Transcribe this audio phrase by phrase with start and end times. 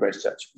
[0.00, 0.48] Grace Church.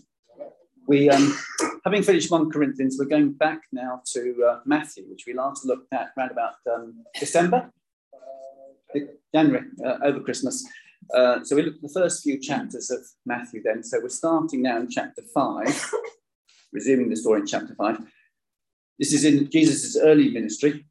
[0.87, 1.37] We, um,
[1.85, 5.93] having finished 1 Corinthians, we're going back now to uh, Matthew, which we last looked
[5.93, 7.71] at around about um, December,
[8.15, 8.99] uh,
[9.35, 10.65] January, uh, over Christmas.
[11.13, 13.83] Uh, so we looked at the first few chapters of Matthew then.
[13.83, 15.95] So we're starting now in chapter 5,
[16.73, 17.99] resuming the story in chapter 5.
[18.99, 20.85] This is in Jesus' early ministry.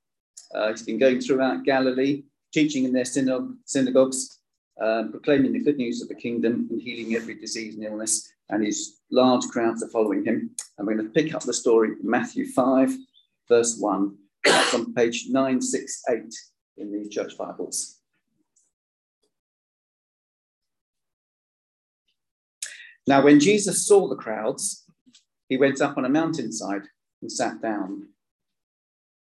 [0.53, 2.23] Uh, he's been going throughout Galilee,
[2.53, 4.39] teaching in their synagogues,
[4.81, 8.31] um, proclaiming the good news of the kingdom and healing every disease and illness.
[8.51, 10.51] And his large crowds are following him.
[10.77, 12.93] And we're going to pick up the story Matthew 5,
[13.49, 14.17] verse 1.
[14.43, 16.33] That's on page 968
[16.77, 17.97] in the church Bibles.
[23.07, 24.85] Now, when Jesus saw the crowds,
[25.49, 26.83] he went up on a mountainside
[27.21, 28.07] and sat down.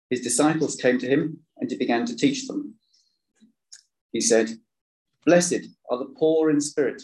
[0.09, 2.75] His disciples came to him and he began to teach them.
[4.11, 4.49] He said,
[5.25, 7.03] Blessed are the poor in spirit,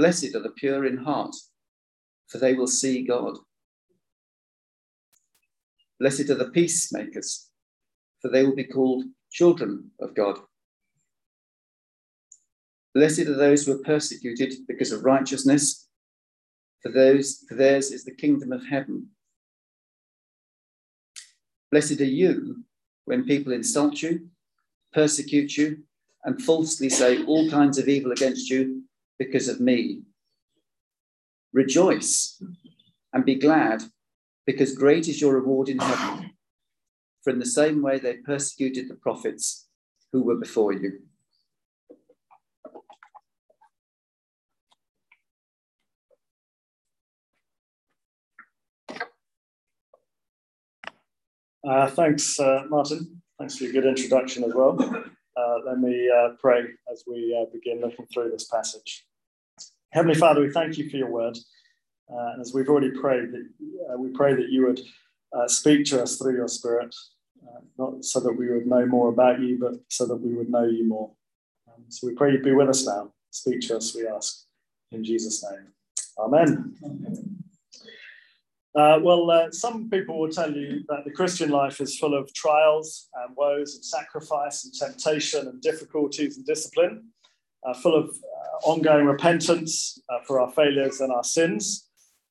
[0.00, 1.36] Blessed are the pure in heart,
[2.26, 3.36] for they will see God.
[5.98, 7.50] Blessed are the peacemakers,
[8.22, 10.38] for they will be called children of God.
[12.94, 15.86] Blessed are those who are persecuted because of righteousness,
[16.82, 19.08] for those for theirs is the kingdom of heaven.
[21.70, 22.64] Blessed are you
[23.04, 24.30] when people insult you,
[24.94, 25.82] persecute you,
[26.24, 28.84] and falsely say all kinds of evil against you
[29.20, 30.00] because of me.
[31.52, 32.42] Rejoice
[33.12, 33.82] and be glad,
[34.46, 36.30] because great is your reward in heaven.
[37.22, 39.68] For in the same way they persecuted the prophets
[40.10, 41.00] who were before you.
[51.62, 53.20] Uh, thanks, uh, Martin.
[53.38, 54.78] Thanks for your good introduction as well.
[55.36, 59.04] Uh, let me uh, pray as we uh, begin looking through this passage.
[59.92, 61.36] Heavenly Father, we thank you for your word.
[62.12, 64.80] Uh, and as we've already prayed, that, we pray that you would
[65.50, 66.94] speak to us through your spirit,
[67.78, 70.64] not so that we would know more about you, but so that we would know
[70.64, 71.10] you more.
[71.68, 73.12] Um, so we pray you be with us now.
[73.30, 74.44] Speak to us, we ask.
[74.92, 75.66] In Jesus' name.
[76.18, 76.74] Amen.
[78.74, 82.32] Uh, well, uh, some people will tell you that the Christian life is full of
[82.34, 87.08] trials and woes and sacrifice and temptation and difficulties and discipline,
[87.66, 91.88] uh, full of uh, ongoing repentance uh, for our failures and our sins,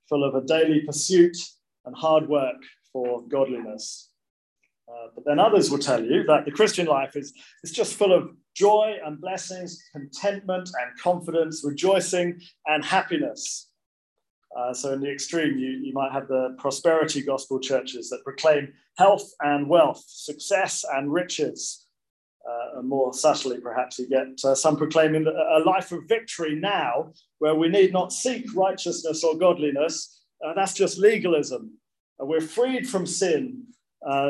[0.07, 1.37] full of a daily pursuit
[1.85, 2.57] and hard work
[2.91, 4.09] for godliness.
[4.87, 8.11] Uh, but then others will tell you that the Christian life is, is just full
[8.11, 13.69] of joy and blessings, contentment and confidence, rejoicing and happiness.
[14.57, 18.73] Uh, so, in the extreme, you, you might have the prosperity gospel churches that proclaim
[18.97, 21.85] health and wealth, success and riches.
[22.49, 27.11] Uh, and more subtly, perhaps, you get uh, some proclaiming a life of victory now,
[27.39, 30.23] where we need not seek righteousness or godliness.
[30.43, 31.63] Uh, that's just legalism.
[32.19, 33.63] Uh, we're freed from sin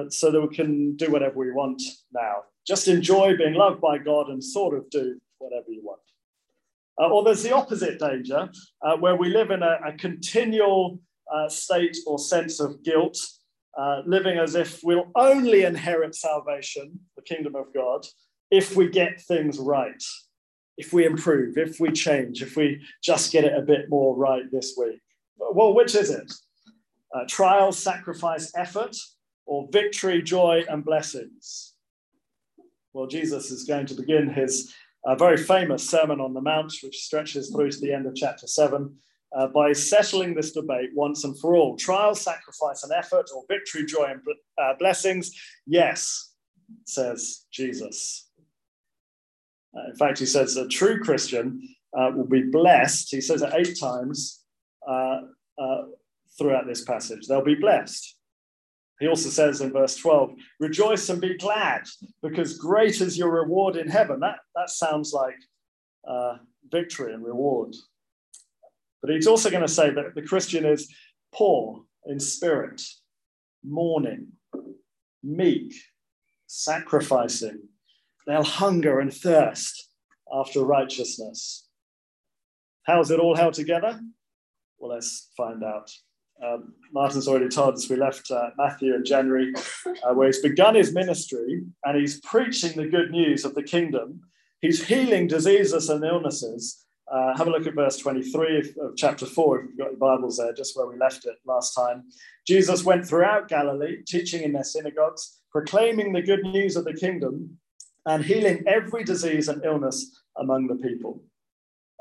[0.09, 1.81] so that we can do whatever we want
[2.12, 2.35] now.
[2.68, 6.02] Just enjoy being loved by God and sort of do whatever you want.
[7.00, 8.50] Uh, or there's the opposite danger,
[8.81, 11.00] uh, where we live in a, a continual
[11.34, 13.18] uh, state or sense of guilt,
[13.78, 18.06] uh, living as if we'll only inherit salvation, the kingdom of God,
[18.52, 20.03] if we get things right,
[20.78, 24.44] if we improve, if we change, if we just get it a bit more right
[24.52, 25.00] this week.
[25.38, 26.31] Well, which is it?
[27.13, 28.96] Uh, trial, sacrifice, effort,
[29.46, 31.74] or victory, joy, and blessings?
[32.94, 34.74] Well, Jesus is going to begin his
[35.06, 38.47] a very famous Sermon on the Mount, which stretches through to the end of chapter
[38.47, 38.94] 7,
[39.35, 41.76] uh, by settling this debate once and for all.
[41.78, 44.22] Trial, sacrifice, and effort, or victory, joy, and
[44.58, 45.31] uh, blessings?
[45.66, 46.34] Yes,
[46.85, 48.29] says Jesus.
[49.76, 51.61] Uh, in fact, he says a true Christian
[51.97, 53.09] uh, will be blessed.
[53.11, 54.43] He says it eight times
[54.87, 55.22] uh,
[55.58, 55.82] uh,
[56.37, 57.28] throughout this passage.
[57.28, 58.16] They'll be blessed.
[58.99, 61.84] He also says in verse 12, rejoice and be glad
[62.22, 64.20] because great is your reward in heaven.
[64.20, 65.37] That, that sounds like
[66.70, 67.75] victory and reward.
[69.01, 70.93] But he's also going to say that the Christian is
[71.34, 72.81] poor in spirit,
[73.63, 74.28] mourning,
[75.23, 75.73] meek,
[76.47, 77.59] sacrificing.
[78.28, 79.90] They'll hunger and thirst
[80.31, 81.67] after righteousness.
[82.84, 83.99] How's it all held together?
[84.78, 85.91] Well, let's find out.
[86.43, 89.53] Um, Martin's already told us we left uh, Matthew in January,
[89.85, 94.22] uh, where he's begun his ministry and he's preaching the good news of the kingdom.
[94.61, 96.85] He's healing diseases and illnesses.
[97.11, 100.38] Uh, have a look at verse 23 of, chapter 4, if you've got your Bibles
[100.38, 102.03] there, just where we left it last time.
[102.47, 107.58] Jesus went throughout Galilee, teaching in their synagogues, proclaiming the good news of the kingdom,
[108.06, 111.23] and healing every disease and illness among the people.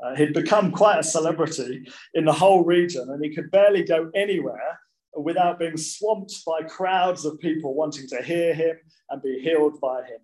[0.03, 4.11] Uh, he'd become quite a celebrity in the whole region, and he could barely go
[4.15, 4.79] anywhere
[5.15, 8.75] without being swamped by crowds of people wanting to hear him
[9.09, 10.19] and be healed by him.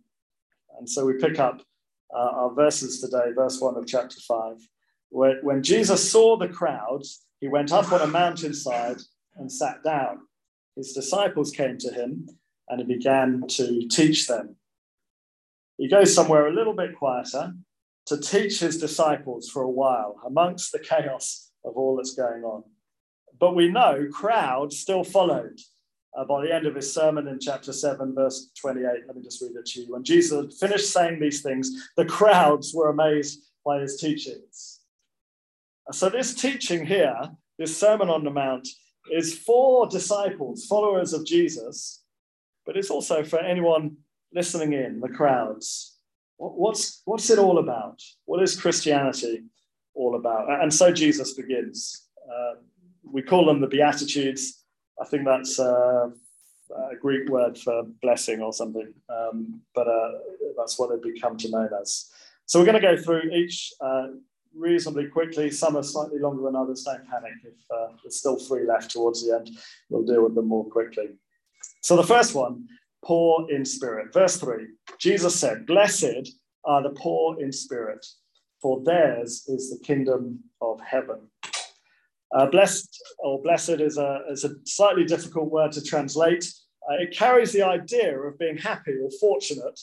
[0.78, 1.62] And so we pick up
[2.16, 4.58] uh, our verses today, verse 1 of chapter 5.
[5.10, 8.98] When Jesus saw the crowds, he went up on a mountainside
[9.36, 10.20] and sat down.
[10.76, 12.28] His disciples came to him
[12.68, 14.56] and he began to teach them.
[15.78, 17.54] He goes somewhere a little bit quieter
[18.08, 22.64] to teach his disciples for a while amongst the chaos of all that's going on.
[23.40, 25.60] But we know crowds still followed.
[26.18, 29.42] Uh, by the end of his sermon in chapter 7, verse 28, let me just
[29.42, 29.92] read it to you.
[29.92, 34.75] When Jesus finished saying these things, the crowds were amazed by his teachings.
[35.92, 38.68] So, this teaching here, this Sermon on the Mount,
[39.12, 42.04] is for disciples, followers of Jesus,
[42.66, 43.98] but it's also for anyone
[44.34, 45.96] listening in, the crowds,
[46.38, 48.02] What's, what's it all about?
[48.26, 49.44] What is Christianity
[49.94, 50.62] all about?
[50.62, 52.08] And so Jesus begins.
[52.30, 52.56] Uh,
[53.04, 54.64] we call them the Beatitudes.
[55.02, 60.12] I think that's uh, a Greek word for blessing or something, um, but uh,
[60.58, 62.10] that's what they've become to know as.
[62.48, 64.08] So we're going to go through each uh,
[64.56, 65.52] reasonably quickly.
[65.52, 66.84] Some are slightly longer than others.
[66.84, 67.34] Don't panic.
[67.44, 69.52] If uh, there's still three left towards the end,
[69.90, 71.10] we'll deal with them more quickly.
[71.82, 72.68] So the first one
[73.04, 74.14] poor in spirit.
[74.14, 74.68] Verse 3
[75.00, 76.32] Jesus said, Blessed
[76.66, 78.06] are the poor in spirit,
[78.62, 81.20] for theirs is the kingdom of heaven.
[82.34, 86.52] Uh, blessed or blessed is a, is a slightly difficult word to translate.
[86.90, 89.80] Uh, it carries the idea of being happy or fortunate,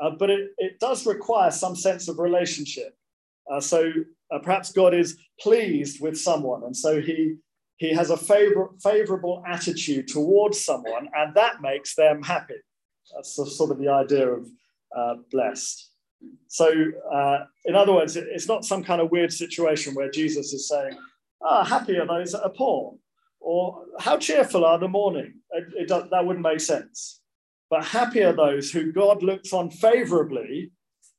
[0.00, 2.96] uh, but it, it does require some sense of relationship.
[3.50, 3.90] Uh, so
[4.30, 7.36] uh, perhaps God is pleased with someone, and so he
[7.76, 12.54] he has a favor, favorable attitude towards someone, and that makes them happy.
[13.14, 14.48] That's sort of the idea of
[14.96, 15.90] uh, blessed.
[16.46, 16.72] So,
[17.12, 20.96] uh, in other words, it's not some kind of weird situation where Jesus is saying,
[21.42, 22.96] ah, happy are those that are poor,
[23.40, 25.34] or how cheerful are the mourning.
[25.50, 27.20] It, it does, that wouldn't make sense.
[27.68, 30.70] But happy are those who God looks on favorably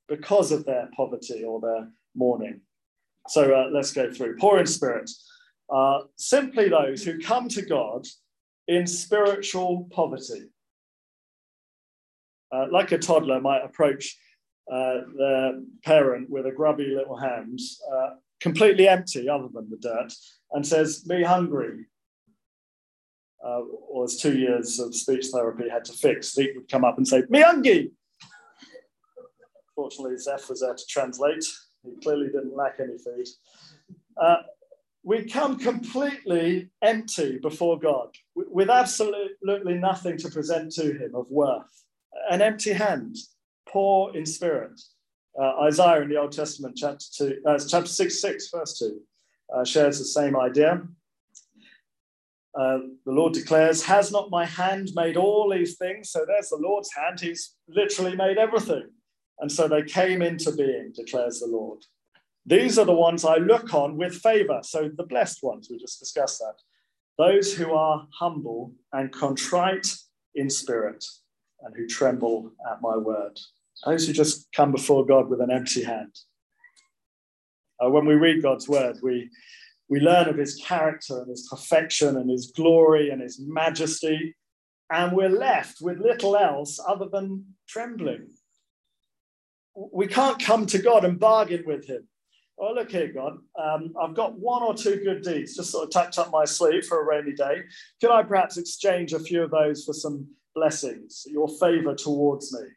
[0.07, 2.62] because of their poverty or their mourning.
[3.30, 4.38] So uh, let's go through.
[4.38, 5.10] Poor in spirit
[5.69, 8.06] are simply those who come to God
[8.68, 10.50] in spiritual poverty.
[12.51, 14.18] Uh, like a toddler might approach
[14.71, 17.60] uh, their parent with a grubby little hand,
[17.94, 20.13] uh, completely empty other than the dirt,
[20.51, 21.86] and says, Me hungry.
[23.45, 23.59] Uh,
[23.89, 27.07] or as two years of speech therapy had to fix, Zeke would come up and
[27.07, 27.92] say, Me hungry.
[29.75, 31.44] Fortunately, Zeph was there to translate.
[31.83, 33.27] He clearly didn't lack any food.
[34.18, 34.38] Uh,
[35.03, 41.83] we come completely empty before God with absolutely nothing to present to Him of worth,
[42.30, 43.18] an empty hand,
[43.68, 44.80] poor in spirit.
[45.39, 49.01] Uh, Isaiah in the Old Testament, chapter, two, uh, chapter 6, 6, verse 2,
[49.56, 50.83] uh, shares the same idea.
[52.57, 56.11] Uh, the Lord declares, Has not my hand made all these things?
[56.11, 57.19] So there's the Lord's hand.
[57.19, 58.90] He's literally made everything.
[59.40, 61.80] And so they came into being, declares the Lord.
[62.45, 64.59] These are the ones I look on with favor.
[64.63, 66.56] So the blessed ones, we just discussed that.
[67.18, 69.87] Those who are humble and contrite
[70.35, 71.06] in spirit
[71.61, 73.40] and who tremble at my word.
[73.85, 76.16] Those who just come before God with an empty hand.
[77.83, 79.30] Uh, when we read God's word, we,
[79.90, 84.35] we learn of his character and his perfection and his glory and his majesty,
[84.90, 88.28] and we're left with little else other than trembling.
[89.75, 92.07] We can't come to God and bargain with him
[92.57, 95.92] oh, look here, God, um, I've got one or two good deeds just sort of
[95.92, 97.61] tucked up my sleeve for a rainy day.
[98.01, 102.68] Could I perhaps exchange a few of those for some blessings, your favor towards me?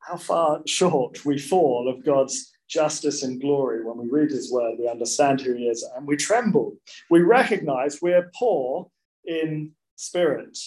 [0.00, 4.76] How far short we fall of God's justice and glory when we read his word,
[4.78, 6.76] we understand who he is, and we tremble.
[7.10, 8.90] We recognize we're poor
[9.24, 10.58] in spirit.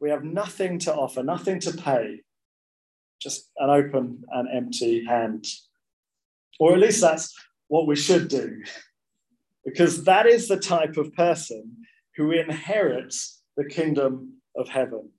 [0.00, 2.20] We have nothing to offer, nothing to pay,
[3.20, 5.46] just an open and empty hand.
[6.58, 7.34] Or at least that's
[7.68, 8.62] what we should do,
[9.64, 11.76] because that is the type of person
[12.16, 15.10] who inherits the kingdom of heaven.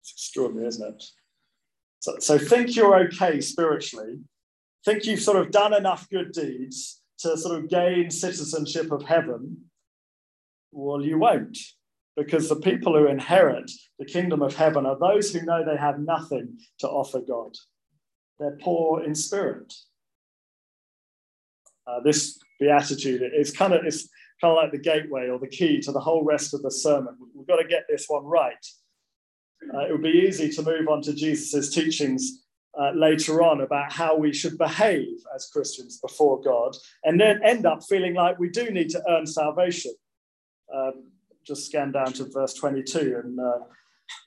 [0.00, 1.04] It's extraordinary, isn't it?
[2.00, 4.20] So, so think you're okay spiritually.
[4.84, 9.56] Think you've sort of done enough good deeds to sort of gain citizenship of heaven,
[10.72, 11.56] well, you won't,
[12.16, 15.98] because the people who inherit the kingdom of heaven are those who know they have
[15.98, 17.54] nothing to offer God.
[18.38, 19.72] They're poor in spirit.
[21.86, 24.08] Uh, this beatitude is kind of it's
[24.40, 27.16] kind of like the gateway or the key to the whole rest of the sermon.
[27.34, 28.64] We've got to get this one right.
[29.72, 32.42] Uh, it would be easy to move on to Jesus' teachings
[32.78, 37.66] uh, later on about how we should behave as Christians before God, and then end
[37.66, 39.92] up feeling like we do need to earn salvation.
[40.74, 41.11] Um,
[41.46, 43.58] just scan down to verse 22 and uh,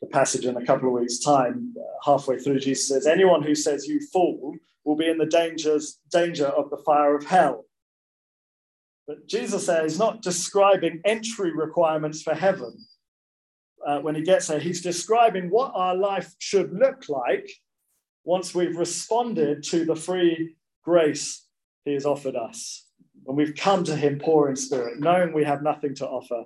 [0.02, 1.74] the passage in a couple of weeks' time.
[1.78, 4.54] Uh, halfway through, Jesus says, Anyone who says you fool
[4.84, 7.66] will be in the dangers, danger of the fire of hell.
[9.08, 12.86] But Jesus there is not describing entry requirements for heaven.
[13.86, 17.48] Uh, when he gets there, he's describing what our life should look like
[18.24, 21.46] once we've responded to the free grace
[21.84, 22.88] he has offered us.
[23.24, 26.46] When we've come to him poor in spirit, knowing we have nothing to offer,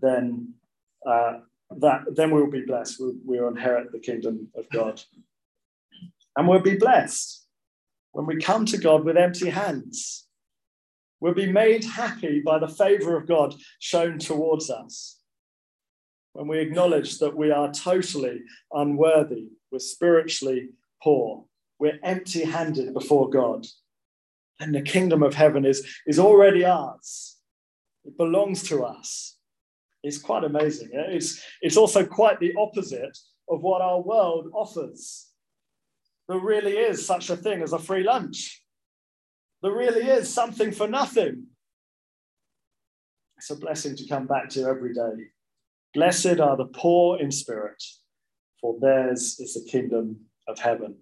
[0.00, 0.54] then
[1.06, 1.38] uh,
[1.78, 2.96] that then we will be blessed.
[2.98, 5.00] We'll, we'll inherit the kingdom of God,
[6.36, 7.46] and we'll be blessed
[8.12, 10.26] when we come to God with empty hands.
[11.20, 15.18] We'll be made happy by the favor of God shown towards us.
[16.32, 18.40] When we acknowledge that we are totally
[18.72, 20.70] unworthy, we're spiritually
[21.02, 21.44] poor,
[21.78, 23.66] we're empty handed before God,
[24.60, 27.36] and the kingdom of heaven is, is already ours.
[28.04, 29.36] It belongs to us.
[30.02, 30.90] It's quite amazing.
[30.92, 33.16] It's, it's also quite the opposite
[33.48, 35.28] of what our world offers.
[36.28, 38.62] There really is such a thing as a free lunch.
[39.62, 41.46] There really is something for nothing.
[43.36, 45.24] It's a blessing to come back to every day.
[45.92, 47.82] Blessed are the poor in spirit,
[48.60, 50.96] for theirs is the kingdom of heaven.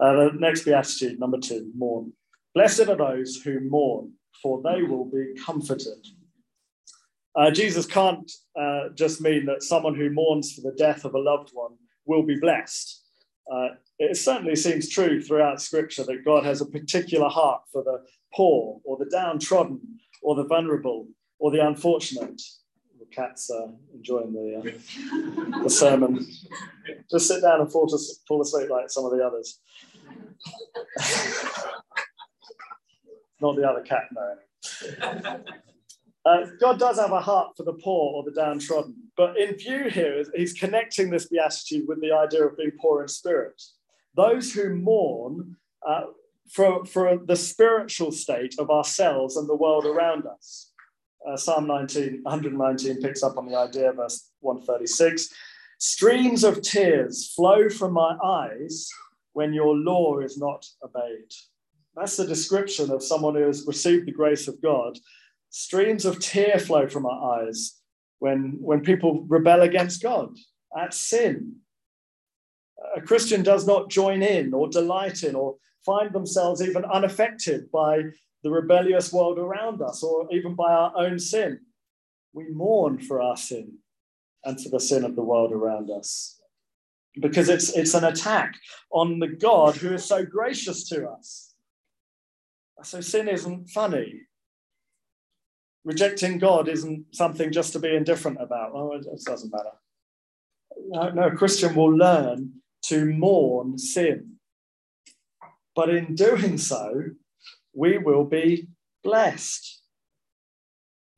[0.00, 2.12] Uh, the next beatitude, number two, mourn.
[2.54, 4.12] Blessed are those who mourn,
[4.42, 6.06] for they will be comforted.
[7.34, 11.18] Uh, Jesus can't uh, just mean that someone who mourns for the death of a
[11.18, 11.72] loved one
[12.04, 13.04] will be blessed.
[13.52, 18.02] Uh, it certainly seems true throughout Scripture that God has a particular heart for the
[18.34, 19.80] poor or the downtrodden
[20.22, 21.06] or the vulnerable
[21.38, 22.40] or the unfortunate.
[22.98, 26.26] The cat's uh, enjoying the, uh, the sermon.
[27.10, 29.60] Just sit down and fall, to, fall asleep like some of the others.
[33.40, 35.40] Not the other cat, no.
[36.24, 39.88] Uh, God does have a heart for the poor or the downtrodden, but in view
[39.88, 43.62] here, he's connecting this beatitude with the idea of being poor in spirit.
[44.14, 46.06] Those who mourn uh,
[46.50, 50.72] for, for the spiritual state of ourselves and the world around us.
[51.26, 55.30] Uh, Psalm 19, 119 picks up on the idea, verse 136.
[55.78, 58.88] Streams of tears flow from my eyes
[59.32, 61.32] when your law is not obeyed.
[61.98, 64.98] That's the description of someone who has received the grace of God.
[65.50, 67.80] Streams of tear flow from our eyes
[68.20, 70.36] when, when people rebel against God.
[70.74, 71.56] That's sin.
[72.96, 78.02] A Christian does not join in or delight in or find themselves even unaffected by
[78.44, 81.58] the rebellious world around us or even by our own sin.
[82.32, 83.78] We mourn for our sin
[84.44, 86.40] and for the sin of the world around us
[87.20, 88.54] because it's, it's an attack
[88.92, 91.47] on the God who is so gracious to us.
[92.82, 94.22] So sin isn't funny.
[95.84, 98.72] Rejecting God isn't something just to be indifferent about.
[98.74, 99.70] Oh, it, doesn't matter.
[100.88, 104.34] No, no, a Christian will learn to mourn sin.
[105.74, 107.04] But in doing so,
[107.74, 108.68] we will be
[109.02, 109.80] blessed.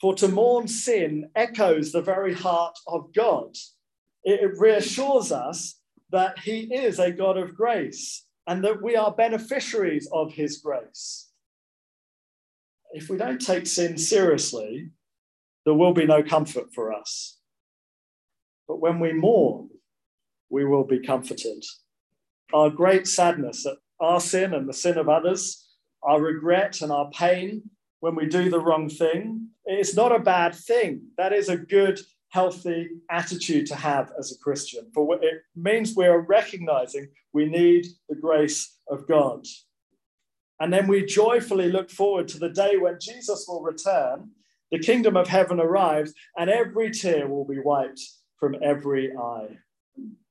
[0.00, 3.55] For to mourn sin echoes the very heart of God.
[4.25, 5.79] It reassures us
[6.11, 11.29] that He is a God of grace and that we are beneficiaries of His grace
[12.92, 14.90] if we don't take sin seriously,
[15.64, 17.38] there will be no comfort for us.
[18.66, 19.68] But when we mourn,
[20.49, 21.64] we will be comforted.
[22.52, 25.68] Our great sadness at our sin and the sin of others,
[26.02, 27.62] our regret and our pain
[28.00, 31.02] when we do the wrong thing, it's not a bad thing.
[31.18, 34.90] That is a good, healthy attitude to have as a Christian.
[34.94, 39.44] For it means we are recognizing we need the grace of God.
[40.61, 44.31] And then we joyfully look forward to the day when Jesus will return,
[44.71, 48.00] the kingdom of heaven arrives, and every tear will be wiped
[48.38, 49.57] from every eye.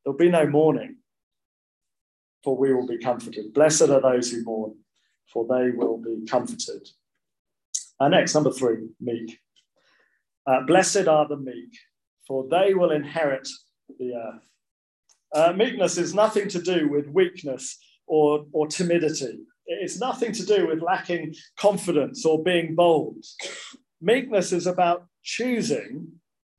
[0.03, 0.97] There'll be no mourning,
[2.43, 3.53] for we will be comforted.
[3.53, 4.75] Blessed are those who mourn,
[5.33, 6.87] for they will be comforted.
[7.99, 9.39] Uh, next, number three, meek.
[10.47, 11.75] Uh, blessed are the meek,
[12.25, 13.47] for they will inherit
[13.99, 14.43] the earth.
[15.33, 19.39] Uh, meekness is nothing to do with weakness or, or timidity.
[19.71, 23.23] It's nothing to do with lacking confidence or being bold.
[24.01, 26.07] Meekness is about choosing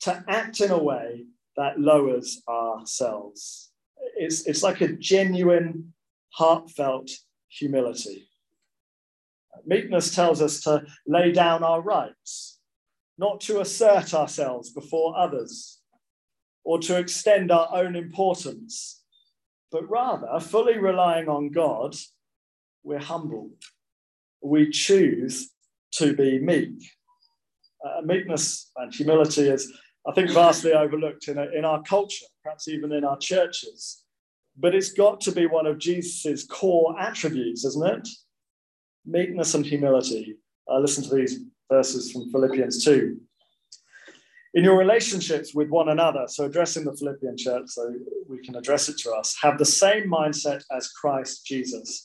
[0.02, 1.25] to act in a way
[1.57, 3.73] that lowers ourselves.
[4.17, 5.93] It's, it's like a genuine,
[6.35, 7.11] heartfelt
[7.49, 8.29] humility.
[9.67, 12.61] Meekness tells us to lay down our rights,
[13.19, 15.81] not to assert ourselves before others
[16.62, 19.02] or to extend our own importance,
[19.73, 21.97] but rather, fully relying on God,
[22.83, 23.51] we're humble.
[24.43, 25.51] We choose
[25.95, 26.91] to be meek.
[27.85, 29.73] Uh, meekness and humility is,
[30.07, 34.03] I think, vastly overlooked in, a, in our culture, perhaps even in our churches.
[34.59, 38.09] But it's got to be one of Jesus' core attributes, isn't it?
[39.07, 40.37] Meekness and humility.
[40.71, 43.19] Uh, listen to these verses from Philippians 2
[44.55, 47.95] in your relationships with one another, so addressing the Philippian church, so
[48.29, 52.05] we can address it to us, have the same mindset as Christ Jesus,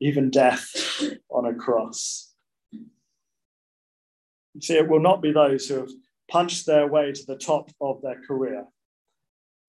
[0.00, 2.32] even death on a cross.
[2.72, 5.90] You see, it will not be those who have
[6.30, 8.64] punched their way to the top of their career.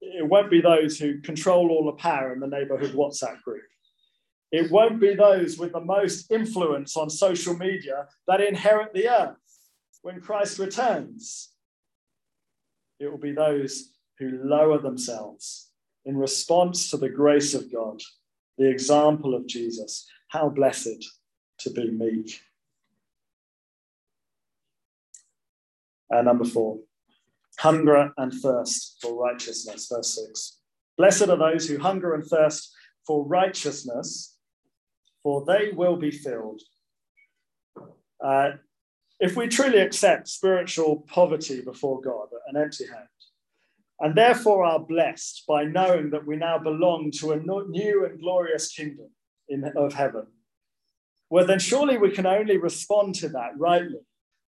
[0.02, 3.64] It won't be those who control all the power in the neighborhood WhatsApp group.
[4.52, 9.38] It won't be those with the most influence on social media that inherit the earth
[10.02, 11.50] when Christ returns.
[13.00, 15.70] It will be those who lower themselves
[16.06, 18.02] in response to the grace of God,
[18.58, 20.08] the example of Jesus.
[20.30, 21.04] How blessed
[21.60, 22.40] to be meek.
[26.14, 26.80] Uh, number four,
[27.58, 29.88] hunger and thirst for righteousness.
[29.92, 30.60] Verse six.
[30.98, 32.72] Blessed are those who hunger and thirst
[33.08, 34.38] for righteousness,
[35.24, 36.62] for they will be filled.
[38.24, 38.52] Uh,
[39.20, 43.08] if we truly accept spiritual poverty before God, an empty hand,
[44.00, 48.72] and therefore are blessed by knowing that we now belong to a new and glorious
[48.72, 49.10] kingdom
[49.50, 50.28] in, of heaven,
[51.30, 54.00] well, then surely we can only respond to that rightly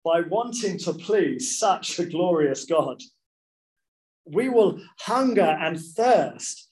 [0.05, 3.03] by wanting to please such a glorious God.
[4.27, 6.69] We will hunger and thirst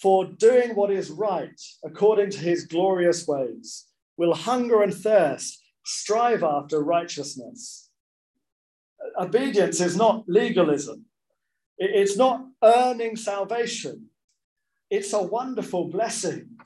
[0.00, 3.86] for doing what is right according to his glorious ways.
[4.16, 7.90] We'll hunger and thirst strive after righteousness.
[9.18, 11.06] Obedience is not legalism,
[11.78, 14.06] it's not earning salvation.
[14.90, 16.58] It's a wonderful blessing.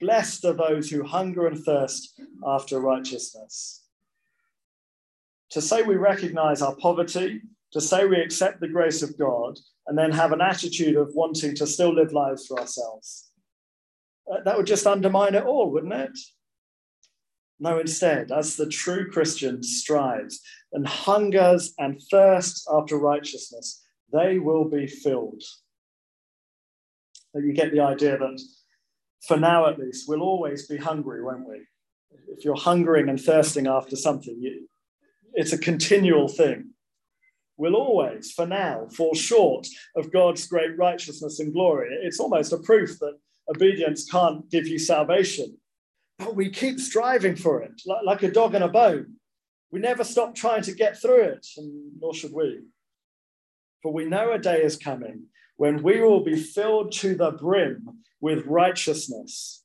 [0.00, 3.84] Blessed are those who hunger and thirst after righteousness.
[5.50, 7.40] To say we recognize our poverty,
[7.72, 11.54] to say we accept the grace of God, and then have an attitude of wanting
[11.56, 13.30] to still live lives for ourselves.
[14.30, 16.18] Uh, that would just undermine it all, wouldn't it?
[17.60, 20.40] No, instead, as the true Christian strives
[20.72, 23.82] and hungers and thirsts after righteousness,
[24.12, 25.42] they will be filled.
[27.34, 28.40] You get the idea that
[29.26, 31.62] for now at least, we'll always be hungry, won't we?
[32.28, 34.68] If you're hungering and thirsting after something, you,
[35.34, 36.70] it's a continual thing.
[37.56, 41.88] We'll always, for now, fall short of God's great righteousness and glory.
[42.02, 45.58] It's almost a proof that obedience can't give you salvation
[46.18, 49.14] but we keep striving for it, like, like a dog and a bone.
[49.70, 52.60] We never stop trying to get through it, and nor should we.
[53.82, 55.24] For we know a day is coming
[55.58, 59.64] when we will be filled to the brim with righteousness.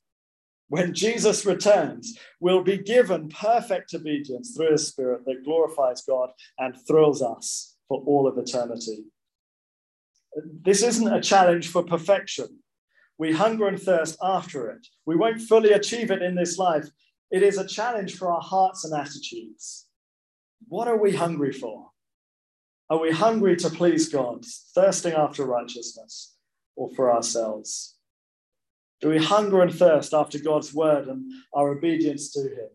[0.68, 6.76] When Jesus returns, we'll be given perfect obedience through his spirit that glorifies God and
[6.86, 9.04] thrills us for all of eternity.
[10.62, 12.58] This isn't a challenge for perfection.
[13.16, 14.84] We hunger and thirst after it.
[15.06, 16.88] We won't fully achieve it in this life.
[17.30, 19.86] It is a challenge for our hearts and attitudes.
[20.66, 21.90] What are we hungry for?
[22.94, 26.36] Are we hungry to please God, thirsting after righteousness,
[26.76, 27.96] or for ourselves?
[29.00, 32.68] Do we hunger and thirst after God's word and our obedience to Him?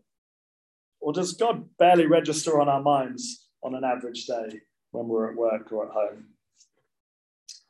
[1.00, 5.38] Or does God barely register on our minds on an average day when we're at
[5.38, 6.26] work or at home?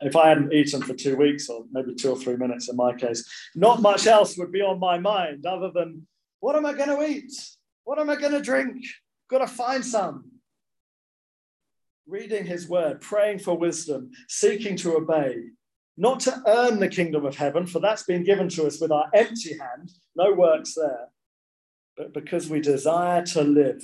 [0.01, 2.95] if I hadn't eaten for two weeks, or maybe two or three minutes in my
[2.97, 6.05] case, not much else would be on my mind other than
[6.41, 7.33] what am I going to eat?
[7.85, 8.85] What am I going to drink?
[9.31, 10.40] Got to find some.
[12.11, 15.37] Reading his word, praying for wisdom, seeking to obey,
[15.97, 19.09] not to earn the kingdom of heaven, for that's been given to us with our
[19.15, 21.07] empty hand, no works there,
[21.97, 23.81] but because we desire to live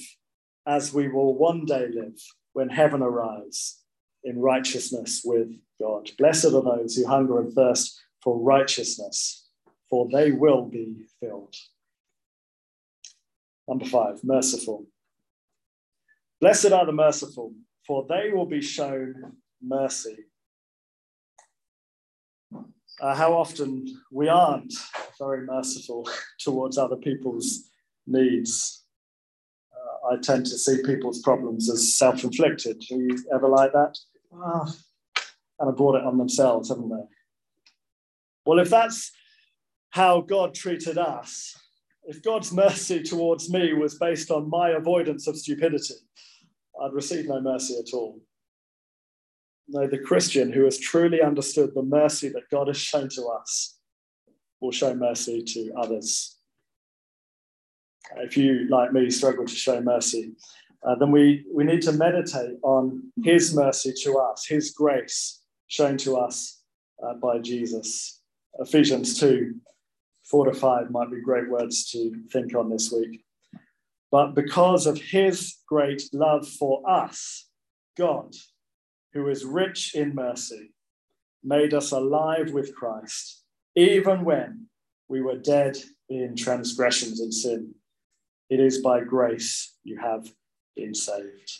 [0.67, 2.21] as we will one day live
[2.53, 3.85] when heaven arrives
[4.25, 5.49] in righteousness with
[5.81, 6.11] God.
[6.19, 9.47] Blessed are those who hunger and thirst for righteousness,
[9.89, 11.55] for they will be filled.
[13.69, 14.85] Number five, merciful.
[16.41, 17.55] Blessed are the merciful,
[17.87, 20.17] for they will be shown mercy.
[22.99, 24.73] Uh, how often we aren't
[25.19, 26.09] very merciful
[26.41, 27.71] towards other people's
[28.07, 28.85] needs.
[29.73, 32.81] Uh, I tend to see people's problems as self inflicted.
[32.81, 33.99] Do you ever like that?
[34.33, 34.73] Oh,
[35.59, 37.05] and have brought it on themselves, haven't they?
[38.45, 39.13] Well, if that's
[39.91, 41.55] how God treated us,
[42.05, 45.95] if God's mercy towards me was based on my avoidance of stupidity,
[46.87, 48.21] I'd receive no mercy at all.
[49.69, 53.79] No, the Christian who has truly understood the mercy that God has shown to us
[54.61, 56.37] will show mercy to others.
[58.19, 60.35] If you, like me, struggle to show mercy,
[60.87, 65.97] uh, then we, we need to meditate on His mercy to us, His grace shown
[65.99, 66.63] to us
[67.05, 68.21] uh, by Jesus.
[68.61, 69.55] Ephesians 2
[70.31, 73.26] 4 to 5 might be great words to think on this week.
[74.11, 77.49] But because of his great love for us,
[77.97, 78.35] God,
[79.13, 80.73] who is rich in mercy,
[81.43, 83.43] made us alive with Christ,
[83.75, 84.67] even when
[85.09, 85.77] we were dead
[86.09, 87.75] in transgressions and sin.
[88.49, 90.29] It is by grace you have
[90.77, 91.53] been saved.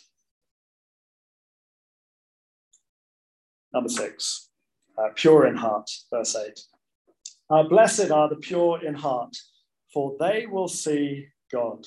[3.73, 4.49] Number six,
[4.97, 6.59] uh, pure in heart, verse 8.
[7.49, 9.35] Uh, blessed are the pure in heart,
[9.93, 11.85] for they will see God.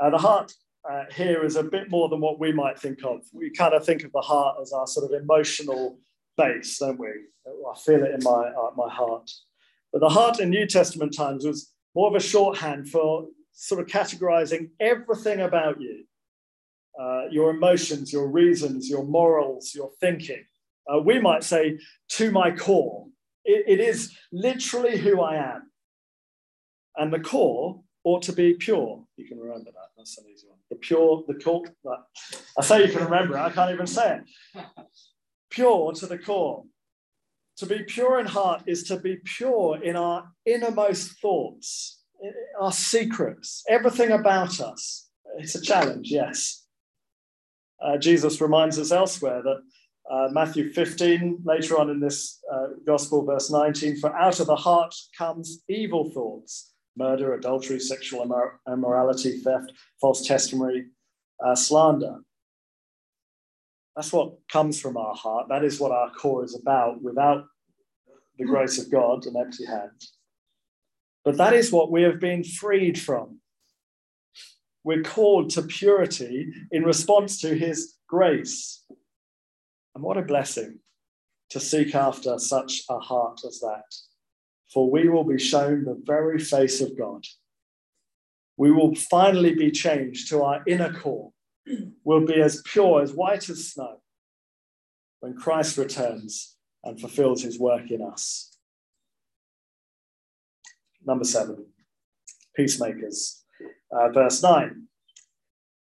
[0.00, 0.52] Uh, the heart
[0.90, 3.20] uh, here is a bit more than what we might think of.
[3.32, 5.98] We kind of think of the heart as our sort of emotional
[6.36, 7.08] base, don't we?
[7.46, 9.30] I feel it in my, uh, my heart.
[9.92, 13.86] But the heart in New Testament times was more of a shorthand for sort of
[13.86, 16.04] categorizing everything about you
[16.98, 20.44] uh, your emotions, your reasons, your morals, your thinking.
[20.92, 21.78] Uh, we might say,
[22.08, 23.06] to my core.
[23.44, 25.70] It, it is literally who I am.
[26.96, 29.04] And the core ought to be pure.
[29.16, 29.90] You can remember that.
[29.96, 30.58] That's an easy one.
[30.70, 31.64] The pure, the core.
[31.84, 31.98] That.
[32.58, 34.64] I say you can remember it, I can't even say it.
[35.50, 36.64] Pure to the core.
[37.58, 42.00] To be pure in heart is to be pure in our innermost thoughts,
[42.60, 45.10] our secrets, everything about us.
[45.38, 46.64] It's a challenge, yes.
[47.80, 49.62] Uh, Jesus reminds us elsewhere that
[50.10, 54.56] uh, Matthew 15, later on in this uh, gospel, verse 19, for out of the
[54.56, 60.84] heart comes evil thoughts, murder, adultery, sexual immor- immorality, theft, false testimony,
[61.44, 62.18] uh, slander.
[63.96, 65.48] That's what comes from our heart.
[65.48, 67.44] That is what our core is about without
[68.38, 70.00] the grace of God, an empty hand.
[71.24, 73.38] But that is what we have been freed from.
[74.84, 78.84] We're called to purity in response to his grace.
[79.94, 80.80] And what a blessing
[81.50, 83.84] to seek after such a heart as that.
[84.72, 87.26] For we will be shown the very face of God.
[88.56, 91.32] We will finally be changed to our inner core.
[92.04, 94.00] We'll be as pure, as white as snow
[95.20, 98.56] when Christ returns and fulfills his work in us.
[101.04, 101.66] Number seven,
[102.56, 103.44] peacemakers.
[103.90, 104.86] Uh, verse 9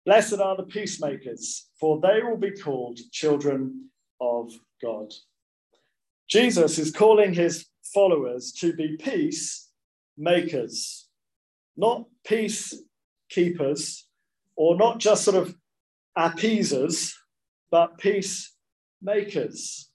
[0.05, 3.90] Blessed are the peacemakers, for they will be called children
[4.21, 5.12] of God.
[6.29, 9.69] Jesus is calling his followers to be peace
[10.17, 11.09] makers,
[11.77, 12.75] not peace
[13.31, 14.07] keepers,
[14.57, 15.55] or not just sort of
[16.17, 17.19] appeasers,
[17.71, 18.55] but peace
[19.01, 19.89] makers.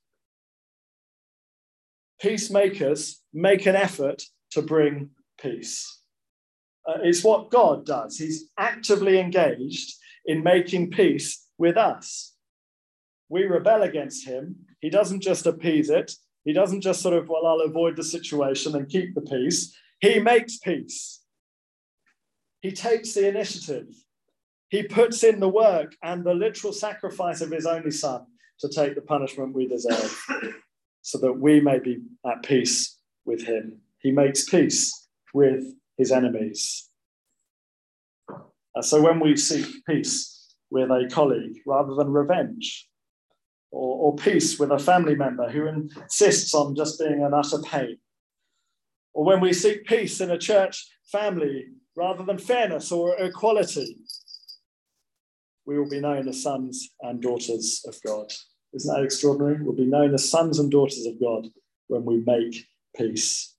[2.19, 6.01] Peacemakers make an effort to bring peace.
[6.87, 8.17] Uh, it's what God does.
[8.17, 9.93] He's actively engaged
[10.25, 12.33] in making peace with us
[13.29, 16.13] we rebel against him, he doesn't just appease it.
[16.47, 19.75] He doesn't just sort of, well, I'll avoid the situation and keep the peace.
[19.99, 21.21] He makes peace.
[22.61, 23.87] He takes the initiative.
[24.69, 28.27] He puts in the work and the literal sacrifice of his only son
[28.61, 30.17] to take the punishment we deserve
[31.01, 33.81] so that we may be at peace with him.
[33.99, 35.65] He makes peace with
[35.97, 36.89] his enemies.
[38.29, 42.87] Uh, so when we seek peace with a colleague rather than revenge,
[43.71, 47.97] or, or peace with a family member who insists on just being an utter pain.
[49.13, 53.97] Or when we seek peace in a church family rather than fairness or equality,
[55.65, 58.31] we will be known as sons and daughters of God.
[58.73, 59.61] Isn't that extraordinary?
[59.61, 61.47] We'll be known as sons and daughters of God
[61.87, 63.55] when we make peace.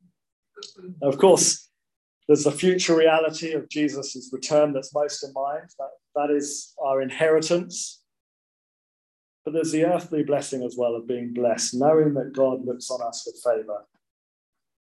[1.02, 1.68] Of course,
[2.28, 5.70] There's the future reality of Jesus' return that's most in mind.
[5.78, 7.97] That, that is our inheritance.
[9.48, 13.00] But there's the earthly blessing as well of being blessed, knowing that God looks on
[13.00, 13.86] us with favor.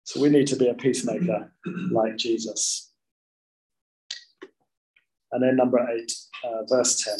[0.05, 1.51] So we need to be a peacemaker
[1.91, 2.93] like Jesus.
[5.33, 6.13] And then number eight,
[6.45, 7.13] uh, verse 10.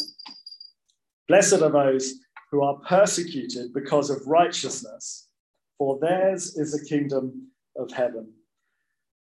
[1.27, 2.13] Blessed are those
[2.49, 5.27] who are persecuted because of righteousness,
[5.77, 8.31] for theirs is the kingdom of heaven.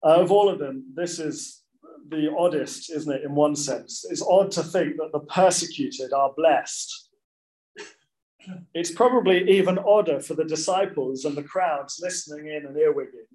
[0.04, 1.62] Uh, of all of them, this is
[2.10, 4.04] the oddest, isn't it, in one sense?
[4.10, 7.03] It's odd to think that the persecuted are blessed.
[8.74, 13.28] It's probably even odder for the disciples and the crowds listening in and earwigging.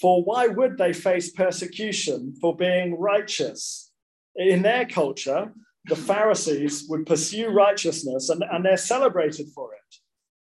[0.00, 3.92] For why would they face persecution for being righteous?
[4.36, 5.52] In their culture,
[5.86, 9.96] the Pharisees would pursue righteousness and, and they're celebrated for it.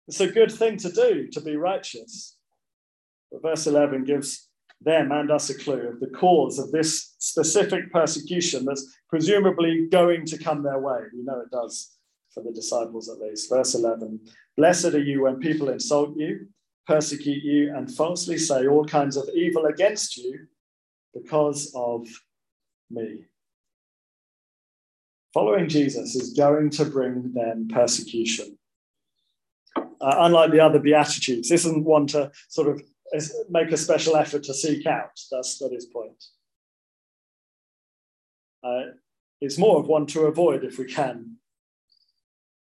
[0.07, 2.37] It's a good thing to do to be righteous.
[3.31, 4.49] But verse 11 gives
[4.81, 10.25] them and us a clue of the cause of this specific persecution that's presumably going
[10.25, 10.99] to come their way.
[11.13, 11.96] We know it does
[12.37, 13.49] for the disciples at least.
[13.49, 14.19] Verse 11
[14.55, 16.47] Blessed are you when people insult you,
[16.85, 20.47] persecute you, and falsely say all kinds of evil against you
[21.13, 22.07] because of
[22.91, 23.25] me.
[25.33, 28.57] Following Jesus is going to bring them persecution.
[29.75, 32.81] Uh, unlike the other Beatitudes, this isn't one to sort of
[33.49, 35.19] make a special effort to seek out.
[35.31, 36.23] That's not his point.
[38.63, 38.91] Uh,
[39.41, 41.37] it's more of one to avoid if we can,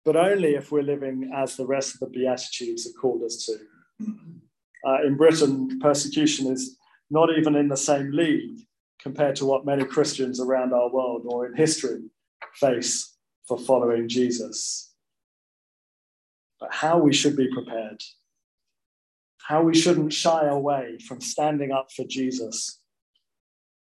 [0.08, 3.60] but only if we're living as the rest of the Beatitudes have called us to.
[4.88, 6.78] Uh, in Britain, persecution is
[7.12, 8.62] not even in the same league
[9.02, 12.04] compared to what many Christians around our world or in history
[12.54, 13.18] face
[13.50, 14.94] for following Jesus.
[16.62, 18.02] But how we should be prepared,
[19.46, 22.80] how we shouldn't shy away from standing up for Jesus,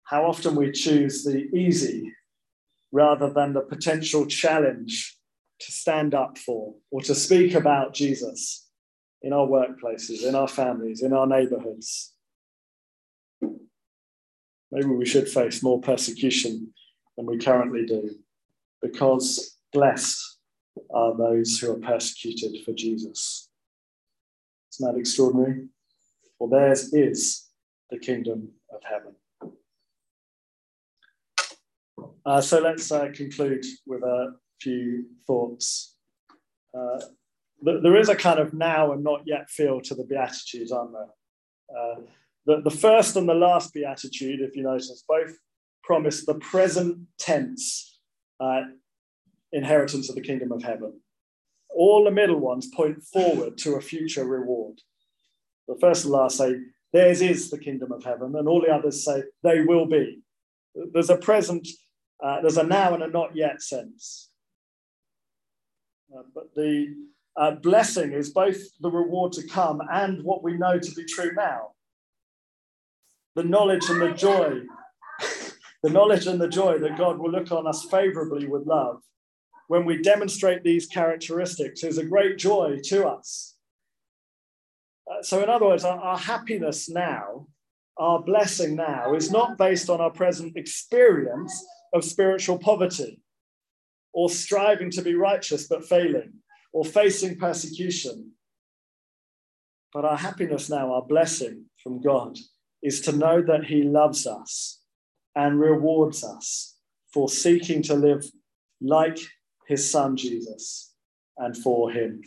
[0.05, 2.14] how often we choose the easy
[2.92, 5.17] rather than the potential challenge
[5.61, 8.66] to stand up for or to speak about Jesus
[9.23, 12.14] in our workplaces, in our families, in our neighborhoods.
[14.71, 16.73] Maybe we should face more persecution
[17.16, 18.11] than we currently do
[18.81, 20.38] because blessed
[20.90, 23.49] are those who are persecuted for Jesus.
[24.73, 25.66] Isn't that extraordinary?
[26.38, 27.49] For theirs is
[27.90, 29.14] the kingdom of heaven.
[32.25, 35.97] Uh, so let's uh, conclude with a few thoughts.
[36.77, 37.01] Uh,
[37.62, 41.77] there is a kind of now and not yet feel to the Beatitudes, aren't there?
[41.77, 42.01] Uh,
[42.47, 45.37] the, the first and the last Beatitude, if you notice, both
[45.83, 47.99] promise the present tense
[48.40, 48.62] uh,
[49.53, 51.01] inheritance of the kingdom of heaven.
[51.71, 54.81] All the middle ones point forward to a future reward.
[55.66, 56.61] The first and last say,
[56.92, 60.23] theirs is the kingdom of heaven, and all the others say, they will be.
[60.92, 61.66] There's a present,
[62.23, 64.27] uh, there's a now and a not yet sense.
[66.16, 66.94] Uh, but the
[67.37, 71.33] uh, blessing is both the reward to come and what we know to be true
[71.37, 71.73] now.
[73.35, 74.62] The knowledge and the joy
[75.83, 79.03] the knowledge and the joy that God will look on us favorably with love
[79.68, 83.55] when we demonstrate these characteristics is a great joy to us.
[85.09, 87.47] Uh, so, in other words, our, our happiness now,
[87.99, 93.21] our blessing now, is not based on our present experience of spiritual poverty
[94.12, 96.33] or striving to be righteous but failing
[96.73, 98.33] or facing persecution.
[99.92, 102.37] But our happiness now, our blessing from God,
[102.83, 104.81] is to know that He loves us
[105.35, 106.77] and rewards us
[107.12, 108.25] for seeking to live
[108.81, 109.18] like
[109.66, 110.94] his son Jesus
[111.37, 112.23] and for him.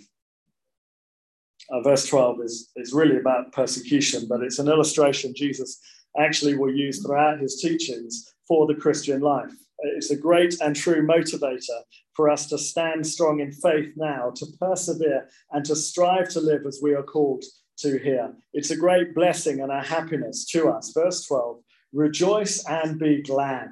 [1.70, 5.80] Uh, verse 12 is, is really about persecution, but it's an illustration Jesus
[6.20, 9.52] actually will use throughout his teachings for the Christian life.
[9.84, 11.82] Uh, it's a great and true motivator
[12.14, 16.66] for us to stand strong in faith now, to persevere, and to strive to live
[16.66, 17.44] as we are called
[17.78, 18.34] to here.
[18.54, 20.92] It's a great blessing and a happiness to us.
[20.94, 21.62] Verse 12
[21.94, 23.72] Rejoice and be glad.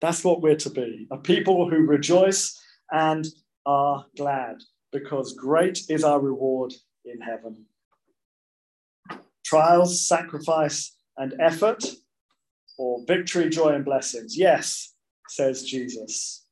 [0.00, 2.58] That's what we're to be a people who rejoice
[2.90, 3.26] and
[3.66, 4.56] are glad,
[4.92, 6.72] because great is our reward
[7.04, 7.66] in heaven.
[9.44, 11.84] Trials, sacrifice, and effort,
[12.80, 14.38] or victory, joy, and blessings.
[14.38, 14.94] Yes,
[15.28, 16.46] says Jesus.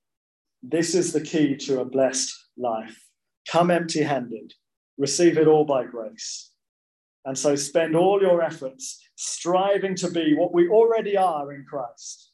[0.62, 3.02] This is the key to a blessed life.
[3.50, 4.52] Come empty handed,
[4.98, 6.50] receive it all by grace.
[7.24, 12.30] And so spend all your efforts striving to be what we already are in Christ.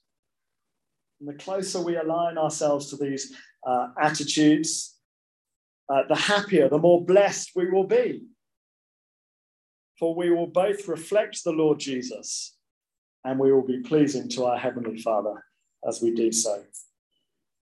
[1.21, 3.33] And the closer we align ourselves to these
[3.65, 4.99] uh, attitudes,
[5.89, 8.25] uh, the happier, the more blessed we will be.
[10.01, 12.54] For we will both reflect the Lord Jesus
[13.25, 15.45] and we will be pleasing to our Heavenly Father
[15.87, 16.63] as we do so.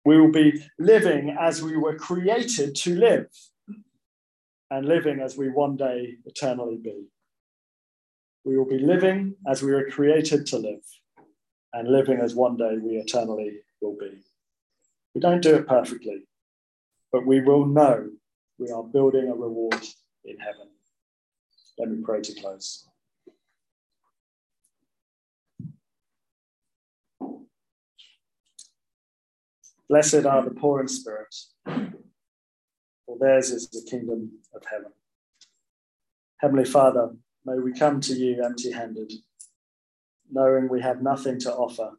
[0.04, 3.28] We will be living as we were created to live
[4.72, 7.06] and living as we one day eternally be.
[8.44, 10.82] We will be living as we were created to live
[11.74, 14.24] and living as one day we eternally will be.
[15.14, 16.24] We don't do it perfectly,
[17.12, 18.10] but we will know
[18.58, 19.86] we are building a reward
[20.26, 20.70] in heaven.
[21.78, 22.88] Let me pray to close.
[29.92, 34.94] Blessed are the poor in spirit, for theirs is the kingdom of heaven.
[36.38, 37.10] Heavenly Father,
[37.44, 39.12] may we come to you empty handed,
[40.32, 41.92] knowing we have nothing to offer,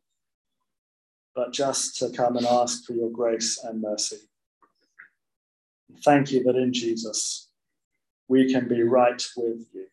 [1.35, 4.21] but just to come and ask for your grace and mercy.
[6.03, 7.51] Thank you that in Jesus
[8.27, 9.87] we can be right with you.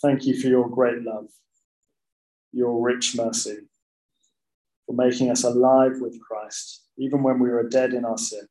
[0.00, 1.30] Thank you for your great love,
[2.52, 3.56] your rich mercy
[4.86, 8.46] for making us alive with Christ, even when we were dead in our sin.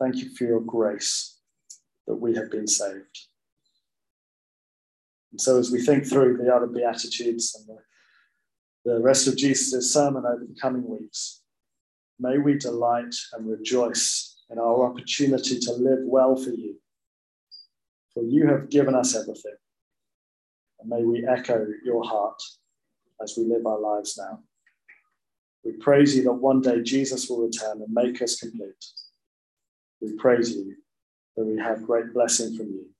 [0.00, 1.38] Thank you for your grace
[2.06, 3.18] that we have been saved.
[5.32, 9.92] And so, as we think through the other Beatitudes and the, the rest of Jesus'
[9.92, 11.42] sermon over the coming weeks,
[12.20, 16.76] may we delight and rejoice in our opportunity to live well for you.
[18.12, 19.56] For you have given us everything.
[20.80, 22.40] And may we echo your heart
[23.22, 24.40] as we live our lives now.
[25.64, 28.84] We praise you that one day Jesus will return and make us complete.
[30.00, 30.76] We praise you
[31.36, 32.93] that we have great blessing from you.